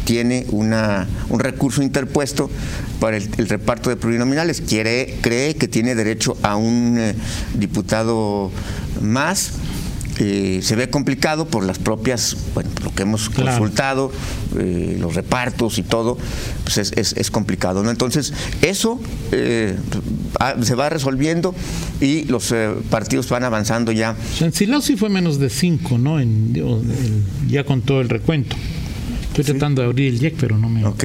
tiene 0.09 0.47
una, 0.53 1.07
un 1.29 1.39
recurso 1.39 1.83
interpuesto 1.83 2.49
para 2.99 3.19
el, 3.19 3.29
el, 3.37 3.47
reparto 3.47 3.91
de 3.91 3.97
plurinominales. 3.97 4.63
Quiere, 4.63 5.19
cree 5.21 5.55
que 5.55 5.69
tiene 5.69 5.95
derecho 5.95 6.39
a 6.43 6.57
un 6.57 6.97
eh, 6.99 7.15
diputado 7.53 8.51
más. 9.03 9.51
Eh, 10.19 10.61
se 10.63 10.77
ve 10.77 10.89
complicado 10.89 11.47
por 11.47 11.63
las 11.63 11.79
propias, 11.79 12.39
bueno, 12.55 12.71
lo 12.83 12.95
que 12.95 13.03
hemos 13.03 13.29
claro. 13.29 13.51
consultado, 13.51 14.11
eh, 14.59 14.97
los 14.99 15.15
repartos 15.15 15.77
y 15.77 15.83
todo, 15.83 16.17
pues 16.65 16.79
es, 16.79 16.93
es, 16.93 17.13
es 17.13 17.31
complicado. 17.31 17.83
¿no? 17.83 17.91
Entonces, 17.91 18.33
eso 18.63 18.99
eh, 19.31 19.77
se 20.63 20.75
va 20.75 20.89
resolviendo 20.89 21.55
y 22.01 22.25
los 22.25 22.55
partidos 22.89 23.29
van 23.29 23.45
avanzando 23.45 23.93
ya. 23.93 24.17
En 24.41 24.55
Silao 24.55 24.81
sí 24.81 24.97
fue 24.97 25.11
menos 25.11 25.39
de 25.39 25.51
cinco, 25.51 25.99
¿no? 25.99 26.19
En, 26.19 26.55
ya 27.47 27.65
con 27.65 27.83
todo 27.83 28.01
el 28.01 28.09
recuento. 28.09 28.57
Estoy 29.43 29.55
tratando 29.55 29.83
de 29.83 29.89
abrir 29.89 30.13
el 30.13 30.21
JEC, 30.21 30.35
pero 30.39 30.59
no 30.59 30.69
me. 30.69 30.85
Ok. 30.85 31.05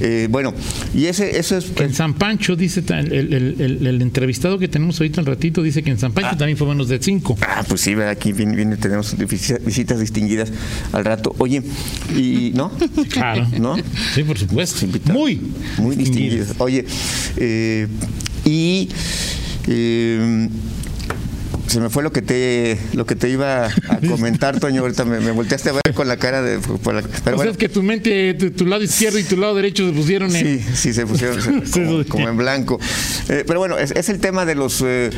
Eh, 0.00 0.28
bueno, 0.30 0.54
y 0.94 1.06
ese, 1.06 1.38
eso 1.38 1.56
es. 1.56 1.72
En 1.78 1.94
San 1.94 2.14
Pancho, 2.14 2.56
dice 2.56 2.82
el, 2.88 3.12
el, 3.12 3.34
el, 3.60 3.86
el, 3.86 4.02
entrevistado 4.02 4.58
que 4.58 4.68
tenemos 4.68 5.00
ahorita 5.00 5.20
un 5.20 5.26
ratito, 5.26 5.62
dice 5.62 5.82
que 5.82 5.90
en 5.90 5.98
San 5.98 6.12
Pancho 6.12 6.30
ah. 6.32 6.38
también 6.38 6.56
fue 6.56 6.66
menos 6.68 6.88
de 6.88 7.00
5. 7.00 7.38
Ah, 7.42 7.64
pues 7.68 7.80
sí, 7.80 7.94
aquí 7.94 8.32
viene, 8.32 8.56
viene, 8.56 8.76
tenemos 8.76 9.16
visitas 9.16 10.00
distinguidas 10.00 10.52
al 10.92 11.04
rato. 11.04 11.34
Oye, 11.38 11.62
y. 12.16 12.52
¿No? 12.54 12.70
Claro. 13.10 13.46
¿No? 13.60 13.76
Sí, 14.14 14.22
por 14.24 14.38
supuesto. 14.38 14.86
Muy. 15.12 15.40
Muy 15.78 15.94
distinguidas. 15.96 16.48
distinguidas. 16.48 16.56
Oye, 16.58 16.84
eh, 17.36 17.86
y. 18.44 18.88
Eh, 19.68 20.48
se 21.66 21.80
me 21.80 21.90
fue 21.90 22.02
lo 22.02 22.12
que 22.12 22.22
te 22.22 22.78
lo 22.92 23.06
que 23.06 23.16
te 23.16 23.28
iba 23.28 23.66
a 23.66 24.00
comentar, 24.08 24.60
Toño. 24.60 24.82
Ahorita 24.82 25.04
me, 25.04 25.20
me 25.20 25.30
volteaste 25.30 25.70
a 25.70 25.72
ver 25.72 25.94
con 25.94 26.08
la 26.08 26.16
cara 26.16 26.42
de. 26.42 26.58
Por 26.58 26.94
la, 26.94 27.02
pero 27.02 27.12
o 27.12 27.20
sea, 27.20 27.34
bueno. 27.34 27.50
es 27.50 27.56
que 27.56 27.68
tu 27.68 27.82
mente, 27.82 28.34
tu, 28.34 28.50
tu, 28.50 28.66
lado 28.66 28.82
izquierdo 28.82 29.18
y 29.18 29.24
tu 29.24 29.36
lado 29.36 29.54
derecho 29.54 29.86
se 29.86 29.92
pusieron 29.92 30.34
en. 30.34 30.60
Sí, 30.60 30.64
sí, 30.74 30.92
se 30.92 31.06
pusieron 31.06 31.38
como, 31.72 32.04
como, 32.04 32.28
en 32.28 32.36
blanco. 32.36 32.78
Eh, 33.28 33.44
pero 33.46 33.58
bueno, 33.58 33.78
es, 33.78 33.90
es, 33.92 34.08
el 34.08 34.20
tema 34.20 34.44
de 34.44 34.54
los. 34.54 34.82
Eh, 34.82 35.10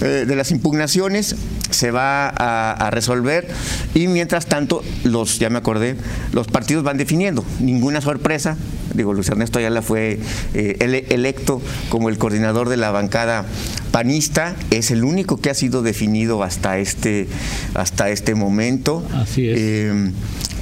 de 0.00 0.34
las 0.34 0.50
impugnaciones 0.50 1.36
se 1.68 1.90
va 1.90 2.26
a, 2.28 2.72
a, 2.72 2.90
resolver 2.90 3.46
y 3.94 4.08
mientras 4.08 4.46
tanto 4.46 4.82
los 5.04 5.38
ya 5.38 5.50
me 5.50 5.58
acordé 5.58 5.94
los 6.32 6.46
partidos 6.46 6.82
van 6.84 6.96
definiendo 6.96 7.44
ninguna 7.60 8.00
sorpresa 8.00 8.56
digo 8.94 9.12
Luis 9.12 9.28
Ernesto 9.28 9.58
Ayala 9.58 9.82
fue 9.82 10.18
eh, 10.54 10.76
ele 10.80 11.06
electo 11.10 11.60
como 11.88 12.08
el 12.08 12.18
coordinador 12.18 12.68
de 12.68 12.76
la 12.76 12.90
bancada 12.90 13.44
panista 13.90 14.56
es 14.70 14.90
el 14.90 15.04
único 15.04 15.36
que 15.36 15.50
ha 15.50 15.54
sido 15.54 15.82
definido 15.82 16.42
hasta 16.42 16.78
este 16.78 17.28
hasta 17.74 18.10
este 18.10 18.34
momento. 18.34 19.02
Así 19.14 19.48
es. 19.48 19.58
Eh, 19.58 20.12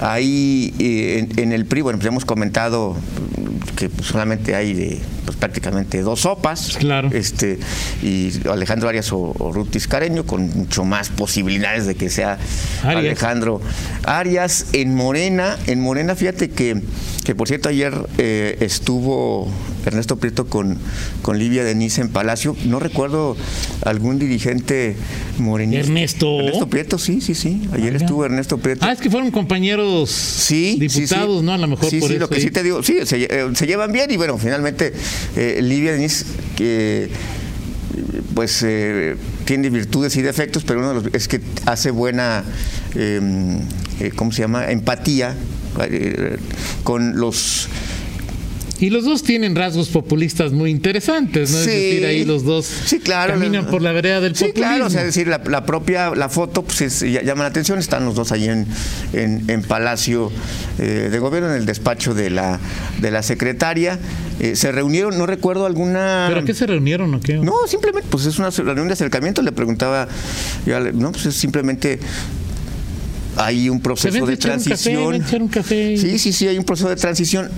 Ahí 0.00 0.74
eh, 0.78 1.26
en, 1.30 1.40
en, 1.40 1.52
el 1.52 1.66
PRI, 1.66 1.80
bueno, 1.80 1.98
pues 1.98 2.06
hemos 2.06 2.24
comentado 2.24 2.96
que 3.74 3.90
solamente 4.00 4.54
hay 4.54 4.72
de, 4.72 5.00
pues, 5.28 5.36
prácticamente 5.36 6.00
dos 6.00 6.20
sopas. 6.20 6.78
Claro. 6.78 7.10
Este, 7.12 7.58
y 8.02 8.32
Alejandro 8.48 8.88
Arias 8.88 9.12
o, 9.12 9.34
o 9.38 9.52
Ruth 9.52 9.72
Tiscareño, 9.72 10.24
con 10.24 10.48
mucho 10.56 10.86
más 10.86 11.10
posibilidades 11.10 11.86
de 11.86 11.96
que 11.96 12.08
sea 12.08 12.38
Arias. 12.82 12.96
Alejandro 12.96 13.60
Arias. 14.04 14.68
En 14.72 14.94
Morena, 14.94 15.58
en 15.66 15.82
Morena, 15.82 16.14
fíjate 16.14 16.48
que, 16.48 16.80
que 17.26 17.34
por 17.34 17.46
cierto, 17.46 17.68
ayer 17.68 17.92
eh, 18.16 18.56
estuvo 18.60 19.50
Ernesto 19.86 20.16
Prieto 20.16 20.46
con, 20.46 20.76
con 21.22 21.38
Livia 21.38 21.64
Denise 21.64 22.00
en 22.00 22.08
Palacio. 22.08 22.56
No 22.64 22.78
recuerdo 22.80 23.36
algún 23.84 24.18
dirigente 24.18 24.96
morenista. 25.38 25.86
Ernesto. 25.86 26.40
Ernesto 26.40 26.68
Prieto, 26.68 26.98
sí, 26.98 27.20
sí, 27.20 27.34
sí. 27.34 27.62
Ayer 27.72 27.92
Oiga. 27.92 28.04
estuvo 28.04 28.24
Ernesto 28.24 28.58
Prieto. 28.58 28.84
Ah, 28.84 28.92
es 28.92 29.00
que 29.00 29.10
fueron 29.10 29.30
compañeros 29.30 30.10
sí, 30.10 30.76
diputados, 30.78 31.36
sí, 31.36 31.40
sí. 31.40 31.46
¿no? 31.46 31.52
A 31.52 31.58
lo 31.58 31.66
mejor 31.68 31.90
sí, 31.90 32.00
por 32.00 32.08
sí, 32.08 32.14
eso. 32.14 32.20
lo 32.20 32.28
que 32.28 32.40
sí 32.40 32.50
te 32.50 32.62
digo, 32.62 32.82
sí, 32.82 32.98
se, 33.04 33.22
eh, 33.24 33.48
se 33.54 33.66
llevan 33.66 33.92
bien 33.92 34.10
y 34.10 34.16
bueno, 34.16 34.38
finalmente 34.38 34.92
eh, 35.36 35.60
Livia 35.62 35.92
Denise, 35.92 36.24
que 36.56 37.08
pues 38.34 38.62
eh, 38.64 39.16
tiene 39.44 39.70
virtudes 39.70 40.14
y 40.16 40.22
defectos, 40.22 40.64
pero 40.64 40.80
uno 40.80 40.88
de 40.88 40.94
los, 40.94 41.14
es 41.14 41.26
que 41.26 41.40
hace 41.66 41.90
buena, 41.90 42.44
eh, 42.94 44.10
¿cómo 44.14 44.30
se 44.32 44.42
llama? 44.42 44.70
Empatía 44.70 45.34
eh, 45.80 46.36
con 46.84 47.18
los 47.18 47.68
y 48.80 48.90
los 48.90 49.04
dos 49.04 49.22
tienen 49.22 49.56
rasgos 49.56 49.88
populistas 49.88 50.52
muy 50.52 50.70
interesantes, 50.70 51.50
¿no? 51.50 51.58
Sí, 51.58 51.70
es 51.70 51.74
decir, 51.74 52.06
ahí 52.06 52.24
los 52.24 52.44
dos 52.44 52.64
sí, 52.66 53.00
claro, 53.00 53.34
caminan 53.34 53.66
por 53.66 53.82
la 53.82 53.92
vereda 53.92 54.20
del 54.20 54.36
sí, 54.36 54.44
populismo. 54.46 54.70
claro, 54.70 54.86
o 54.86 54.90
sea, 54.90 55.00
es 55.00 55.06
decir, 55.06 55.26
la, 55.26 55.40
la 55.48 55.66
propia 55.66 56.10
la 56.14 56.28
foto 56.28 56.62
pues 56.62 56.80
es, 56.80 57.00
llama 57.00 57.42
la 57.42 57.48
atención, 57.48 57.78
están 57.78 58.04
los 58.04 58.14
dos 58.14 58.32
ahí 58.32 58.44
en, 58.44 58.66
en, 59.12 59.44
en 59.48 59.62
Palacio 59.62 60.30
eh, 60.78 61.08
de 61.10 61.18
Gobierno, 61.18 61.50
en 61.50 61.56
el 61.56 61.66
despacho 61.66 62.14
de 62.14 62.30
la, 62.30 62.60
de 63.00 63.10
la 63.10 63.22
secretaria. 63.22 63.98
Eh, 64.40 64.54
se 64.54 64.70
reunieron, 64.70 65.18
no 65.18 65.26
recuerdo 65.26 65.66
alguna... 65.66 66.26
¿Pero 66.28 66.44
qué 66.44 66.54
se 66.54 66.66
reunieron 66.66 67.12
o 67.12 67.20
qué? 67.20 67.34
No, 67.34 67.54
simplemente, 67.66 68.08
pues 68.10 68.24
es 68.26 68.38
una 68.38 68.50
reunión 68.50 68.86
de 68.86 68.92
acercamiento, 68.92 69.42
le 69.42 69.50
preguntaba, 69.50 70.06
ya, 70.64 70.78
no, 70.78 71.10
pues 71.10 71.26
es 71.26 71.34
simplemente 71.34 71.98
hay 73.36 73.68
un 73.68 73.80
proceso 73.80 74.26
de 74.26 74.36
transición. 74.36 75.14
Un 75.14 75.20
café, 75.20 75.36
un 75.36 75.48
café. 75.48 75.96
Sí, 75.96 76.18
sí, 76.18 76.32
sí, 76.32 76.48
hay 76.48 76.58
un 76.58 76.64
proceso 76.64 76.88
de 76.88 76.96
transición. 76.96 77.48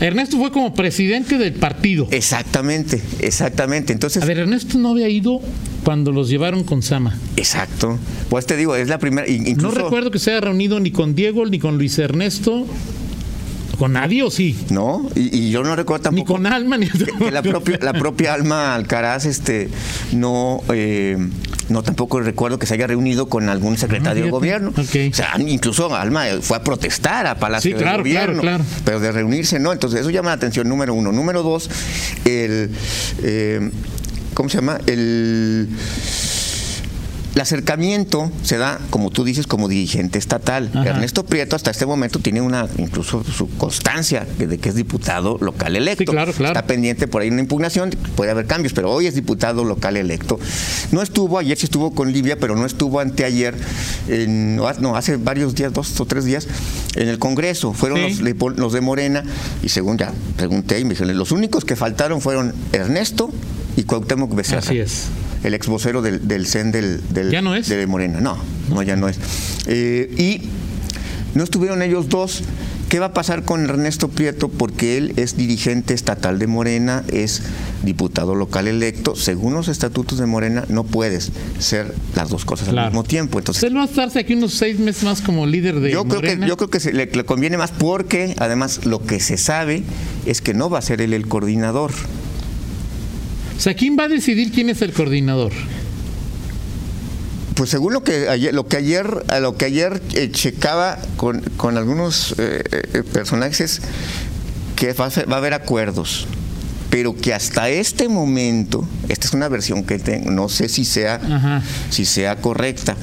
Ernesto 0.00 0.38
fue 0.38 0.50
como 0.50 0.74
presidente 0.74 1.36
del 1.36 1.52
partido. 1.52 2.08
Exactamente, 2.10 3.02
exactamente. 3.20 3.92
Entonces, 3.92 4.22
a 4.22 4.26
ver, 4.26 4.38
Ernesto 4.38 4.78
no 4.78 4.90
había 4.90 5.08
ido 5.08 5.40
cuando 5.84 6.10
los 6.10 6.28
llevaron 6.28 6.64
con 6.64 6.82
Sama. 6.82 7.18
Exacto. 7.36 7.98
Pues 8.30 8.46
te 8.46 8.56
digo, 8.56 8.74
es 8.76 8.88
la 8.88 8.98
primera. 8.98 9.28
Incluso... 9.28 9.74
No 9.76 9.82
recuerdo 9.82 10.10
que 10.10 10.18
se 10.18 10.30
haya 10.30 10.40
reunido 10.40 10.80
ni 10.80 10.90
con 10.90 11.14
Diego 11.14 11.44
ni 11.46 11.58
con 11.58 11.76
Luis 11.76 11.98
Ernesto. 11.98 12.66
¿Con 13.80 13.94
nadie 13.94 14.22
o 14.22 14.30
sí? 14.30 14.58
No, 14.68 15.08
y, 15.14 15.34
y, 15.34 15.50
yo 15.50 15.62
no 15.62 15.74
recuerdo 15.74 16.02
tampoco. 16.02 16.34
Ni 16.36 16.44
con 16.44 16.52
Alma 16.52 16.76
ni 16.76 16.86
que, 16.86 17.06
que 17.06 17.30
la 17.30 17.40
propia, 17.40 17.78
la 17.80 17.94
propia 17.94 18.34
Alma 18.34 18.74
Alcaraz 18.74 19.24
este, 19.24 19.70
no. 20.12 20.62
Eh, 20.70 21.16
no 21.70 21.82
tampoco 21.82 22.20
recuerdo 22.20 22.58
que 22.58 22.66
se 22.66 22.74
haya 22.74 22.86
reunido 22.86 23.30
con 23.30 23.48
algún 23.48 23.78
secretario 23.78 24.24
ah, 24.24 24.24
de 24.26 24.30
gobierno. 24.30 24.74
Okay. 24.76 25.08
O 25.08 25.14
sea, 25.14 25.34
incluso 25.38 25.94
Alma 25.94 26.24
fue 26.42 26.58
a 26.58 26.62
protestar 26.62 27.26
a 27.26 27.36
Palacio 27.36 27.70
sí, 27.74 27.82
claro, 27.82 28.02
de 28.02 28.10
Gobierno. 28.10 28.42
Claro, 28.42 28.64
claro. 28.64 28.82
Pero 28.84 29.00
de 29.00 29.12
reunirse, 29.12 29.58
no. 29.58 29.72
Entonces, 29.72 30.00
eso 30.00 30.10
llama 30.10 30.28
la 30.28 30.34
atención, 30.34 30.68
número 30.68 30.92
uno. 30.92 31.10
Número 31.10 31.42
dos, 31.42 31.70
el. 32.26 32.70
Eh, 33.22 33.70
¿Cómo 34.34 34.50
se 34.50 34.58
llama? 34.58 34.78
El. 34.86 35.70
El 37.34 37.40
acercamiento 37.40 38.30
se 38.42 38.58
da, 38.58 38.80
como 38.90 39.10
tú 39.10 39.24
dices, 39.24 39.46
como 39.46 39.68
dirigente 39.68 40.18
estatal. 40.18 40.70
Ajá. 40.74 40.90
Ernesto 40.90 41.24
Prieto 41.24 41.54
hasta 41.54 41.70
este 41.70 41.86
momento 41.86 42.18
tiene 42.18 42.40
una, 42.40 42.66
incluso 42.78 43.22
su 43.24 43.48
constancia 43.56 44.26
de 44.38 44.58
que 44.58 44.68
es 44.68 44.74
diputado 44.74 45.38
local 45.40 45.76
electo. 45.76 46.02
Sí, 46.02 46.06
claro, 46.06 46.32
claro. 46.32 46.52
Está 46.52 46.66
pendiente 46.66 47.06
por 47.06 47.22
ahí 47.22 47.28
una 47.28 47.40
impugnación, 47.40 47.90
puede 48.16 48.32
haber 48.32 48.46
cambios, 48.46 48.72
pero 48.72 48.90
hoy 48.90 49.06
es 49.06 49.14
diputado 49.14 49.64
local 49.64 49.96
electo. 49.96 50.40
No 50.90 51.02
estuvo, 51.02 51.38
ayer 51.38 51.56
sí 51.56 51.66
estuvo 51.66 51.94
con 51.94 52.12
Libia, 52.12 52.36
pero 52.38 52.56
no 52.56 52.66
estuvo 52.66 52.98
anteayer, 52.98 53.54
en, 54.08 54.56
no, 54.56 54.96
hace 54.96 55.16
varios 55.16 55.54
días, 55.54 55.72
dos 55.72 56.00
o 56.00 56.06
tres 56.06 56.24
días, 56.24 56.48
en 56.96 57.08
el 57.08 57.18
Congreso. 57.18 57.72
Fueron 57.72 57.98
sí. 58.12 58.22
los, 58.22 58.56
los 58.56 58.72
de 58.72 58.80
Morena, 58.80 59.22
y 59.62 59.68
según 59.68 59.98
ya 59.98 60.12
pregunté, 60.36 60.80
y 60.80 60.84
me 60.84 60.90
dijeron, 60.90 61.16
los 61.16 61.30
únicos 61.30 61.64
que 61.64 61.76
faltaron 61.76 62.20
fueron 62.20 62.54
Ernesto 62.72 63.30
y 63.76 63.84
Cuauhtémoc 63.84 64.34
Becerra. 64.34 64.60
Así 64.60 64.78
es 64.78 65.06
el 65.44 65.54
ex 65.54 65.66
vocero 65.68 66.02
del, 66.02 66.26
del 66.28 66.46
CEN 66.46 66.72
del, 66.72 67.00
del, 67.10 67.30
¿Ya 67.30 67.42
no 67.42 67.54
es? 67.54 67.68
de 67.68 67.86
Morena. 67.86 68.20
No, 68.20 68.36
no, 68.68 68.82
ya 68.82 68.96
no 68.96 69.08
es. 69.08 69.18
Eh, 69.66 70.12
y 70.18 70.48
no 71.36 71.44
estuvieron 71.44 71.82
ellos 71.82 72.08
dos 72.08 72.42
¿Qué 72.88 72.98
va 72.98 73.06
a 73.06 73.12
pasar 73.12 73.44
con 73.44 73.62
Ernesto 73.62 74.08
Prieto? 74.08 74.48
Porque 74.48 74.98
él 74.98 75.12
es 75.14 75.36
dirigente 75.36 75.94
estatal 75.94 76.40
de 76.40 76.48
Morena, 76.48 77.04
es 77.12 77.40
diputado 77.84 78.34
local 78.34 78.66
electo. 78.66 79.14
Según 79.14 79.54
los 79.54 79.68
estatutos 79.68 80.18
de 80.18 80.26
Morena, 80.26 80.64
no 80.68 80.82
puedes 80.82 81.30
ser 81.60 81.94
las 82.16 82.30
dos 82.30 82.44
cosas 82.44 82.68
al 82.70 82.86
mismo 82.86 83.04
tiempo. 83.04 83.38
Entonces, 83.38 83.62
Él 83.62 83.76
va 83.76 83.82
a 83.82 83.84
estarse 83.84 84.18
aquí 84.18 84.34
unos 84.34 84.54
seis 84.54 84.80
meses 84.80 85.04
más 85.04 85.20
como 85.22 85.46
líder 85.46 85.78
de 85.78 85.92
yo 85.92 86.02
creo 86.04 86.20
que, 86.20 86.26
Morena. 86.30 86.48
yo 86.48 86.56
creo 86.56 86.68
que 86.68 86.80
se- 86.80 86.92
le, 86.92 87.06
le 87.06 87.24
conviene 87.24 87.56
más 87.56 87.70
porque 87.70 88.34
además 88.40 88.84
lo 88.86 89.06
que 89.06 89.20
se 89.20 89.36
sabe 89.36 89.84
es 90.26 90.40
que 90.40 90.52
no 90.52 90.68
va 90.68 90.80
a 90.80 90.82
ser 90.82 91.00
él 91.00 91.12
el 91.14 91.28
coordinador. 91.28 91.92
O 93.60 93.62
sea, 93.62 93.74
¿quién 93.74 93.94
va 93.98 94.04
a 94.04 94.08
decidir 94.08 94.50
quién 94.52 94.70
es 94.70 94.80
el 94.80 94.94
coordinador? 94.94 95.52
Pues 97.54 97.68
según 97.68 97.92
lo 97.92 98.02
que 98.02 98.26
ayer, 98.30 98.54
lo 98.54 98.66
que 98.66 98.78
ayer, 98.78 99.06
a 99.28 99.38
lo 99.38 99.58
que 99.58 99.66
ayer 99.66 100.00
eh, 100.14 100.30
checaba 100.32 100.98
con, 101.18 101.42
con 101.58 101.76
algunos 101.76 102.34
eh, 102.38 102.62
eh, 102.72 103.02
personajes, 103.12 103.82
que 104.76 104.94
va 104.94 105.04
a, 105.06 105.10
ser- 105.10 105.30
va 105.30 105.34
a 105.34 105.38
haber 105.40 105.52
acuerdos, 105.52 106.26
pero 106.88 107.14
que 107.14 107.34
hasta 107.34 107.68
este 107.68 108.08
momento, 108.08 108.88
esta 109.10 109.26
es 109.26 109.34
una 109.34 109.48
versión 109.48 109.84
que 109.84 109.98
tengo, 109.98 110.30
no 110.30 110.48
sé 110.48 110.70
si 110.70 110.86
sea, 110.86 111.16
Ajá. 111.16 111.62
si 111.90 112.06
sea 112.06 112.36
correcta. 112.36 112.96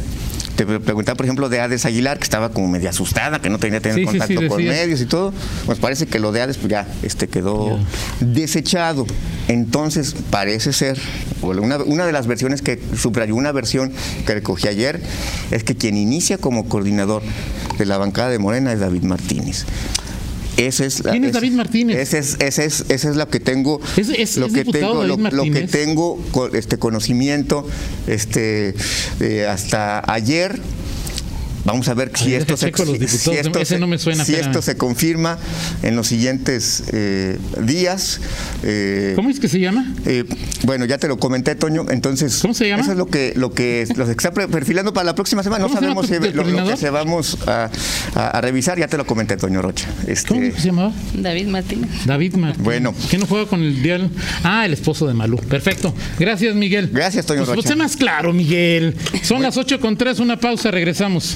Te 0.57 0.65
pre- 0.65 0.79
preguntaba, 0.81 1.15
por 1.15 1.25
ejemplo, 1.25 1.47
de 1.49 1.61
Hades 1.61 1.85
Aguilar, 1.85 2.17
que 2.17 2.23
estaba 2.25 2.49
como 2.49 2.67
media 2.67 2.89
asustada, 2.89 3.39
que 3.39 3.49
no 3.49 3.59
tenía 3.59 3.79
tener 3.79 3.95
Sí, 3.95 4.01
sí, 4.05 4.11
sí, 4.11 4.17
contacto 4.17 4.47
con 4.49 4.65
medios 4.65 4.99
y 5.01 5.05
todo. 5.05 5.33
Pues 5.65 5.79
parece 5.79 6.07
que 6.07 6.19
lo 6.19 6.31
de 6.31 6.41
Hades 6.41 6.57
pues 6.57 6.69
ya 6.69 6.85
este, 7.03 7.27
quedó 7.29 7.79
desechado. 8.19 9.05
Entonces, 9.47 10.15
parece 10.29 10.73
ser, 10.73 10.99
una, 11.41 11.77
una 11.77 12.05
de 12.05 12.11
las 12.11 12.27
versiones 12.27 12.61
que 12.61 12.81
subrayó, 12.97 13.35
una 13.35 13.51
versión 13.51 13.93
que 14.25 14.33
recogí 14.33 14.67
ayer, 14.67 14.99
es 15.51 15.63
que 15.63 15.75
quien 15.75 15.95
inicia 15.95 16.37
como 16.37 16.67
coordinador 16.67 17.21
de 17.77 17.85
la 17.85 17.97
bancada 17.97 18.29
de 18.29 18.39
Morena 18.39 18.73
es 18.73 18.79
David 18.79 19.03
Martínez. 19.03 19.65
Esa 20.57 20.85
es 20.85 21.03
la- 21.03 21.11
¿Quién 21.11 21.23
es 21.23 21.29
ese- 21.31 21.39
David 21.39 21.51
Martínez? 21.53 21.97
Ese 21.97 22.17
es, 22.19 22.35
ese 22.39 22.65
es, 22.65 22.85
ese 22.89 23.09
es 23.09 23.15
lo 23.15 23.29
que 23.29 23.39
tengo, 23.39 23.79
¿Es- 23.95 24.09
es- 24.09 24.37
lo 24.37 24.49
que 24.49 24.65
tengo, 24.65 25.03
lo, 25.03 25.15
David 25.17 25.33
lo 25.33 25.43
que 25.43 25.49
Martínez? 25.51 25.71
tengo 25.71 26.17
co- 26.31 26.47
este 26.53 26.77
conocimiento, 26.79 27.67
este 28.07 28.73
eh, 29.19 29.45
hasta 29.47 30.01
ayer. 30.11 30.59
Vamos 31.67 31.87
a 31.89 31.93
ver 31.93 32.11
si 32.15 32.33
esto, 32.33 32.55
se, 32.55 32.67
checo 32.67 32.85
los 32.85 32.93
si- 32.93 32.99
diputados. 32.99 33.21
si 33.23 33.31
esto 33.31 33.59
Ese 33.59 33.73
se- 33.75 33.79
no 33.79 33.87
me 33.87 33.97
suena, 33.97 34.23
si 34.23 34.31
espérame. 34.31 34.51
esto 34.51 34.61
se 34.61 34.77
confirma 34.77 35.37
en 35.83 35.97
los 35.97 36.07
siguientes 36.07 36.83
eh, 36.93 37.37
días. 37.61 38.21
eh, 38.63 39.11
¿Cómo 39.17 39.29
es 39.29 39.39
que 39.41 39.49
se 39.49 39.59
llama? 39.59 39.93
eh, 40.05 40.23
bueno, 40.63 40.85
ya 40.85 40.97
te 40.97 41.09
lo 41.09 41.17
comenté, 41.19 41.55
Toño. 41.55 41.85
Entonces, 41.89 42.39
¿Cómo 42.41 42.53
se 42.53 42.69
llama? 42.69 42.83
Eso 42.83 42.93
es 42.93 42.97
lo 42.97 43.07
que 43.07 43.33
lo 43.35 43.51
que 43.51 43.85
los 43.97 44.07
está 44.07 44.31
perfilando 44.31 44.93
para 44.93 45.03
la 45.03 45.13
próxima 45.15 45.43
semana. 45.43 45.63
No 45.63 45.67
¿Cómo 45.67 45.79
se 45.79 45.85
llama 45.87 46.01
sabemos 46.03 46.07
tu- 46.07 46.29
si- 46.31 46.35
lo, 46.53 46.61
lo 46.63 46.69
que 46.71 46.77
se 46.77 46.89
vamos 46.89 47.37
a, 47.47 47.69
a- 48.15 48.27
a 48.29 48.41
revisar. 48.41 48.79
Ya 48.79 48.87
te 48.87 48.97
lo 48.97 49.05
comenté, 49.05 49.35
Toño 49.35 49.61
Rocha. 49.61 49.89
Este, 50.07 50.29
¿Cómo 50.29 50.41
se 50.57 50.67
llamaba? 50.67 50.93
David 51.15 51.47
Martínez. 51.47 51.89
David 52.05 52.35
Martínez. 52.35 52.63
Bueno. 52.63 52.93
¿Qué 53.09 53.17
no 53.17 53.25
juega 53.25 53.45
con 53.45 53.61
el 53.61 53.83
dial? 53.83 54.09
Ah, 54.43 54.65
el 54.65 54.71
esposo 54.71 55.05
de 55.05 55.13
Malú. 55.13 55.37
Perfecto. 55.37 55.93
Gracias, 56.17 56.55
Miguel. 56.55 56.89
Gracias, 56.93 57.25
Toño 57.25 57.39
pues, 57.39 57.47
pues, 57.49 57.57
Rocha. 57.57 57.69
sé 57.69 57.75
más 57.75 57.97
claro, 57.97 58.31
Miguel. 58.31 58.95
Son 59.23 59.41
las 59.41 59.57
8 59.57 59.79
con 59.81 59.97
3, 59.97 60.19
una 60.19 60.39
pausa, 60.39 60.71
regresamos. 60.71 61.35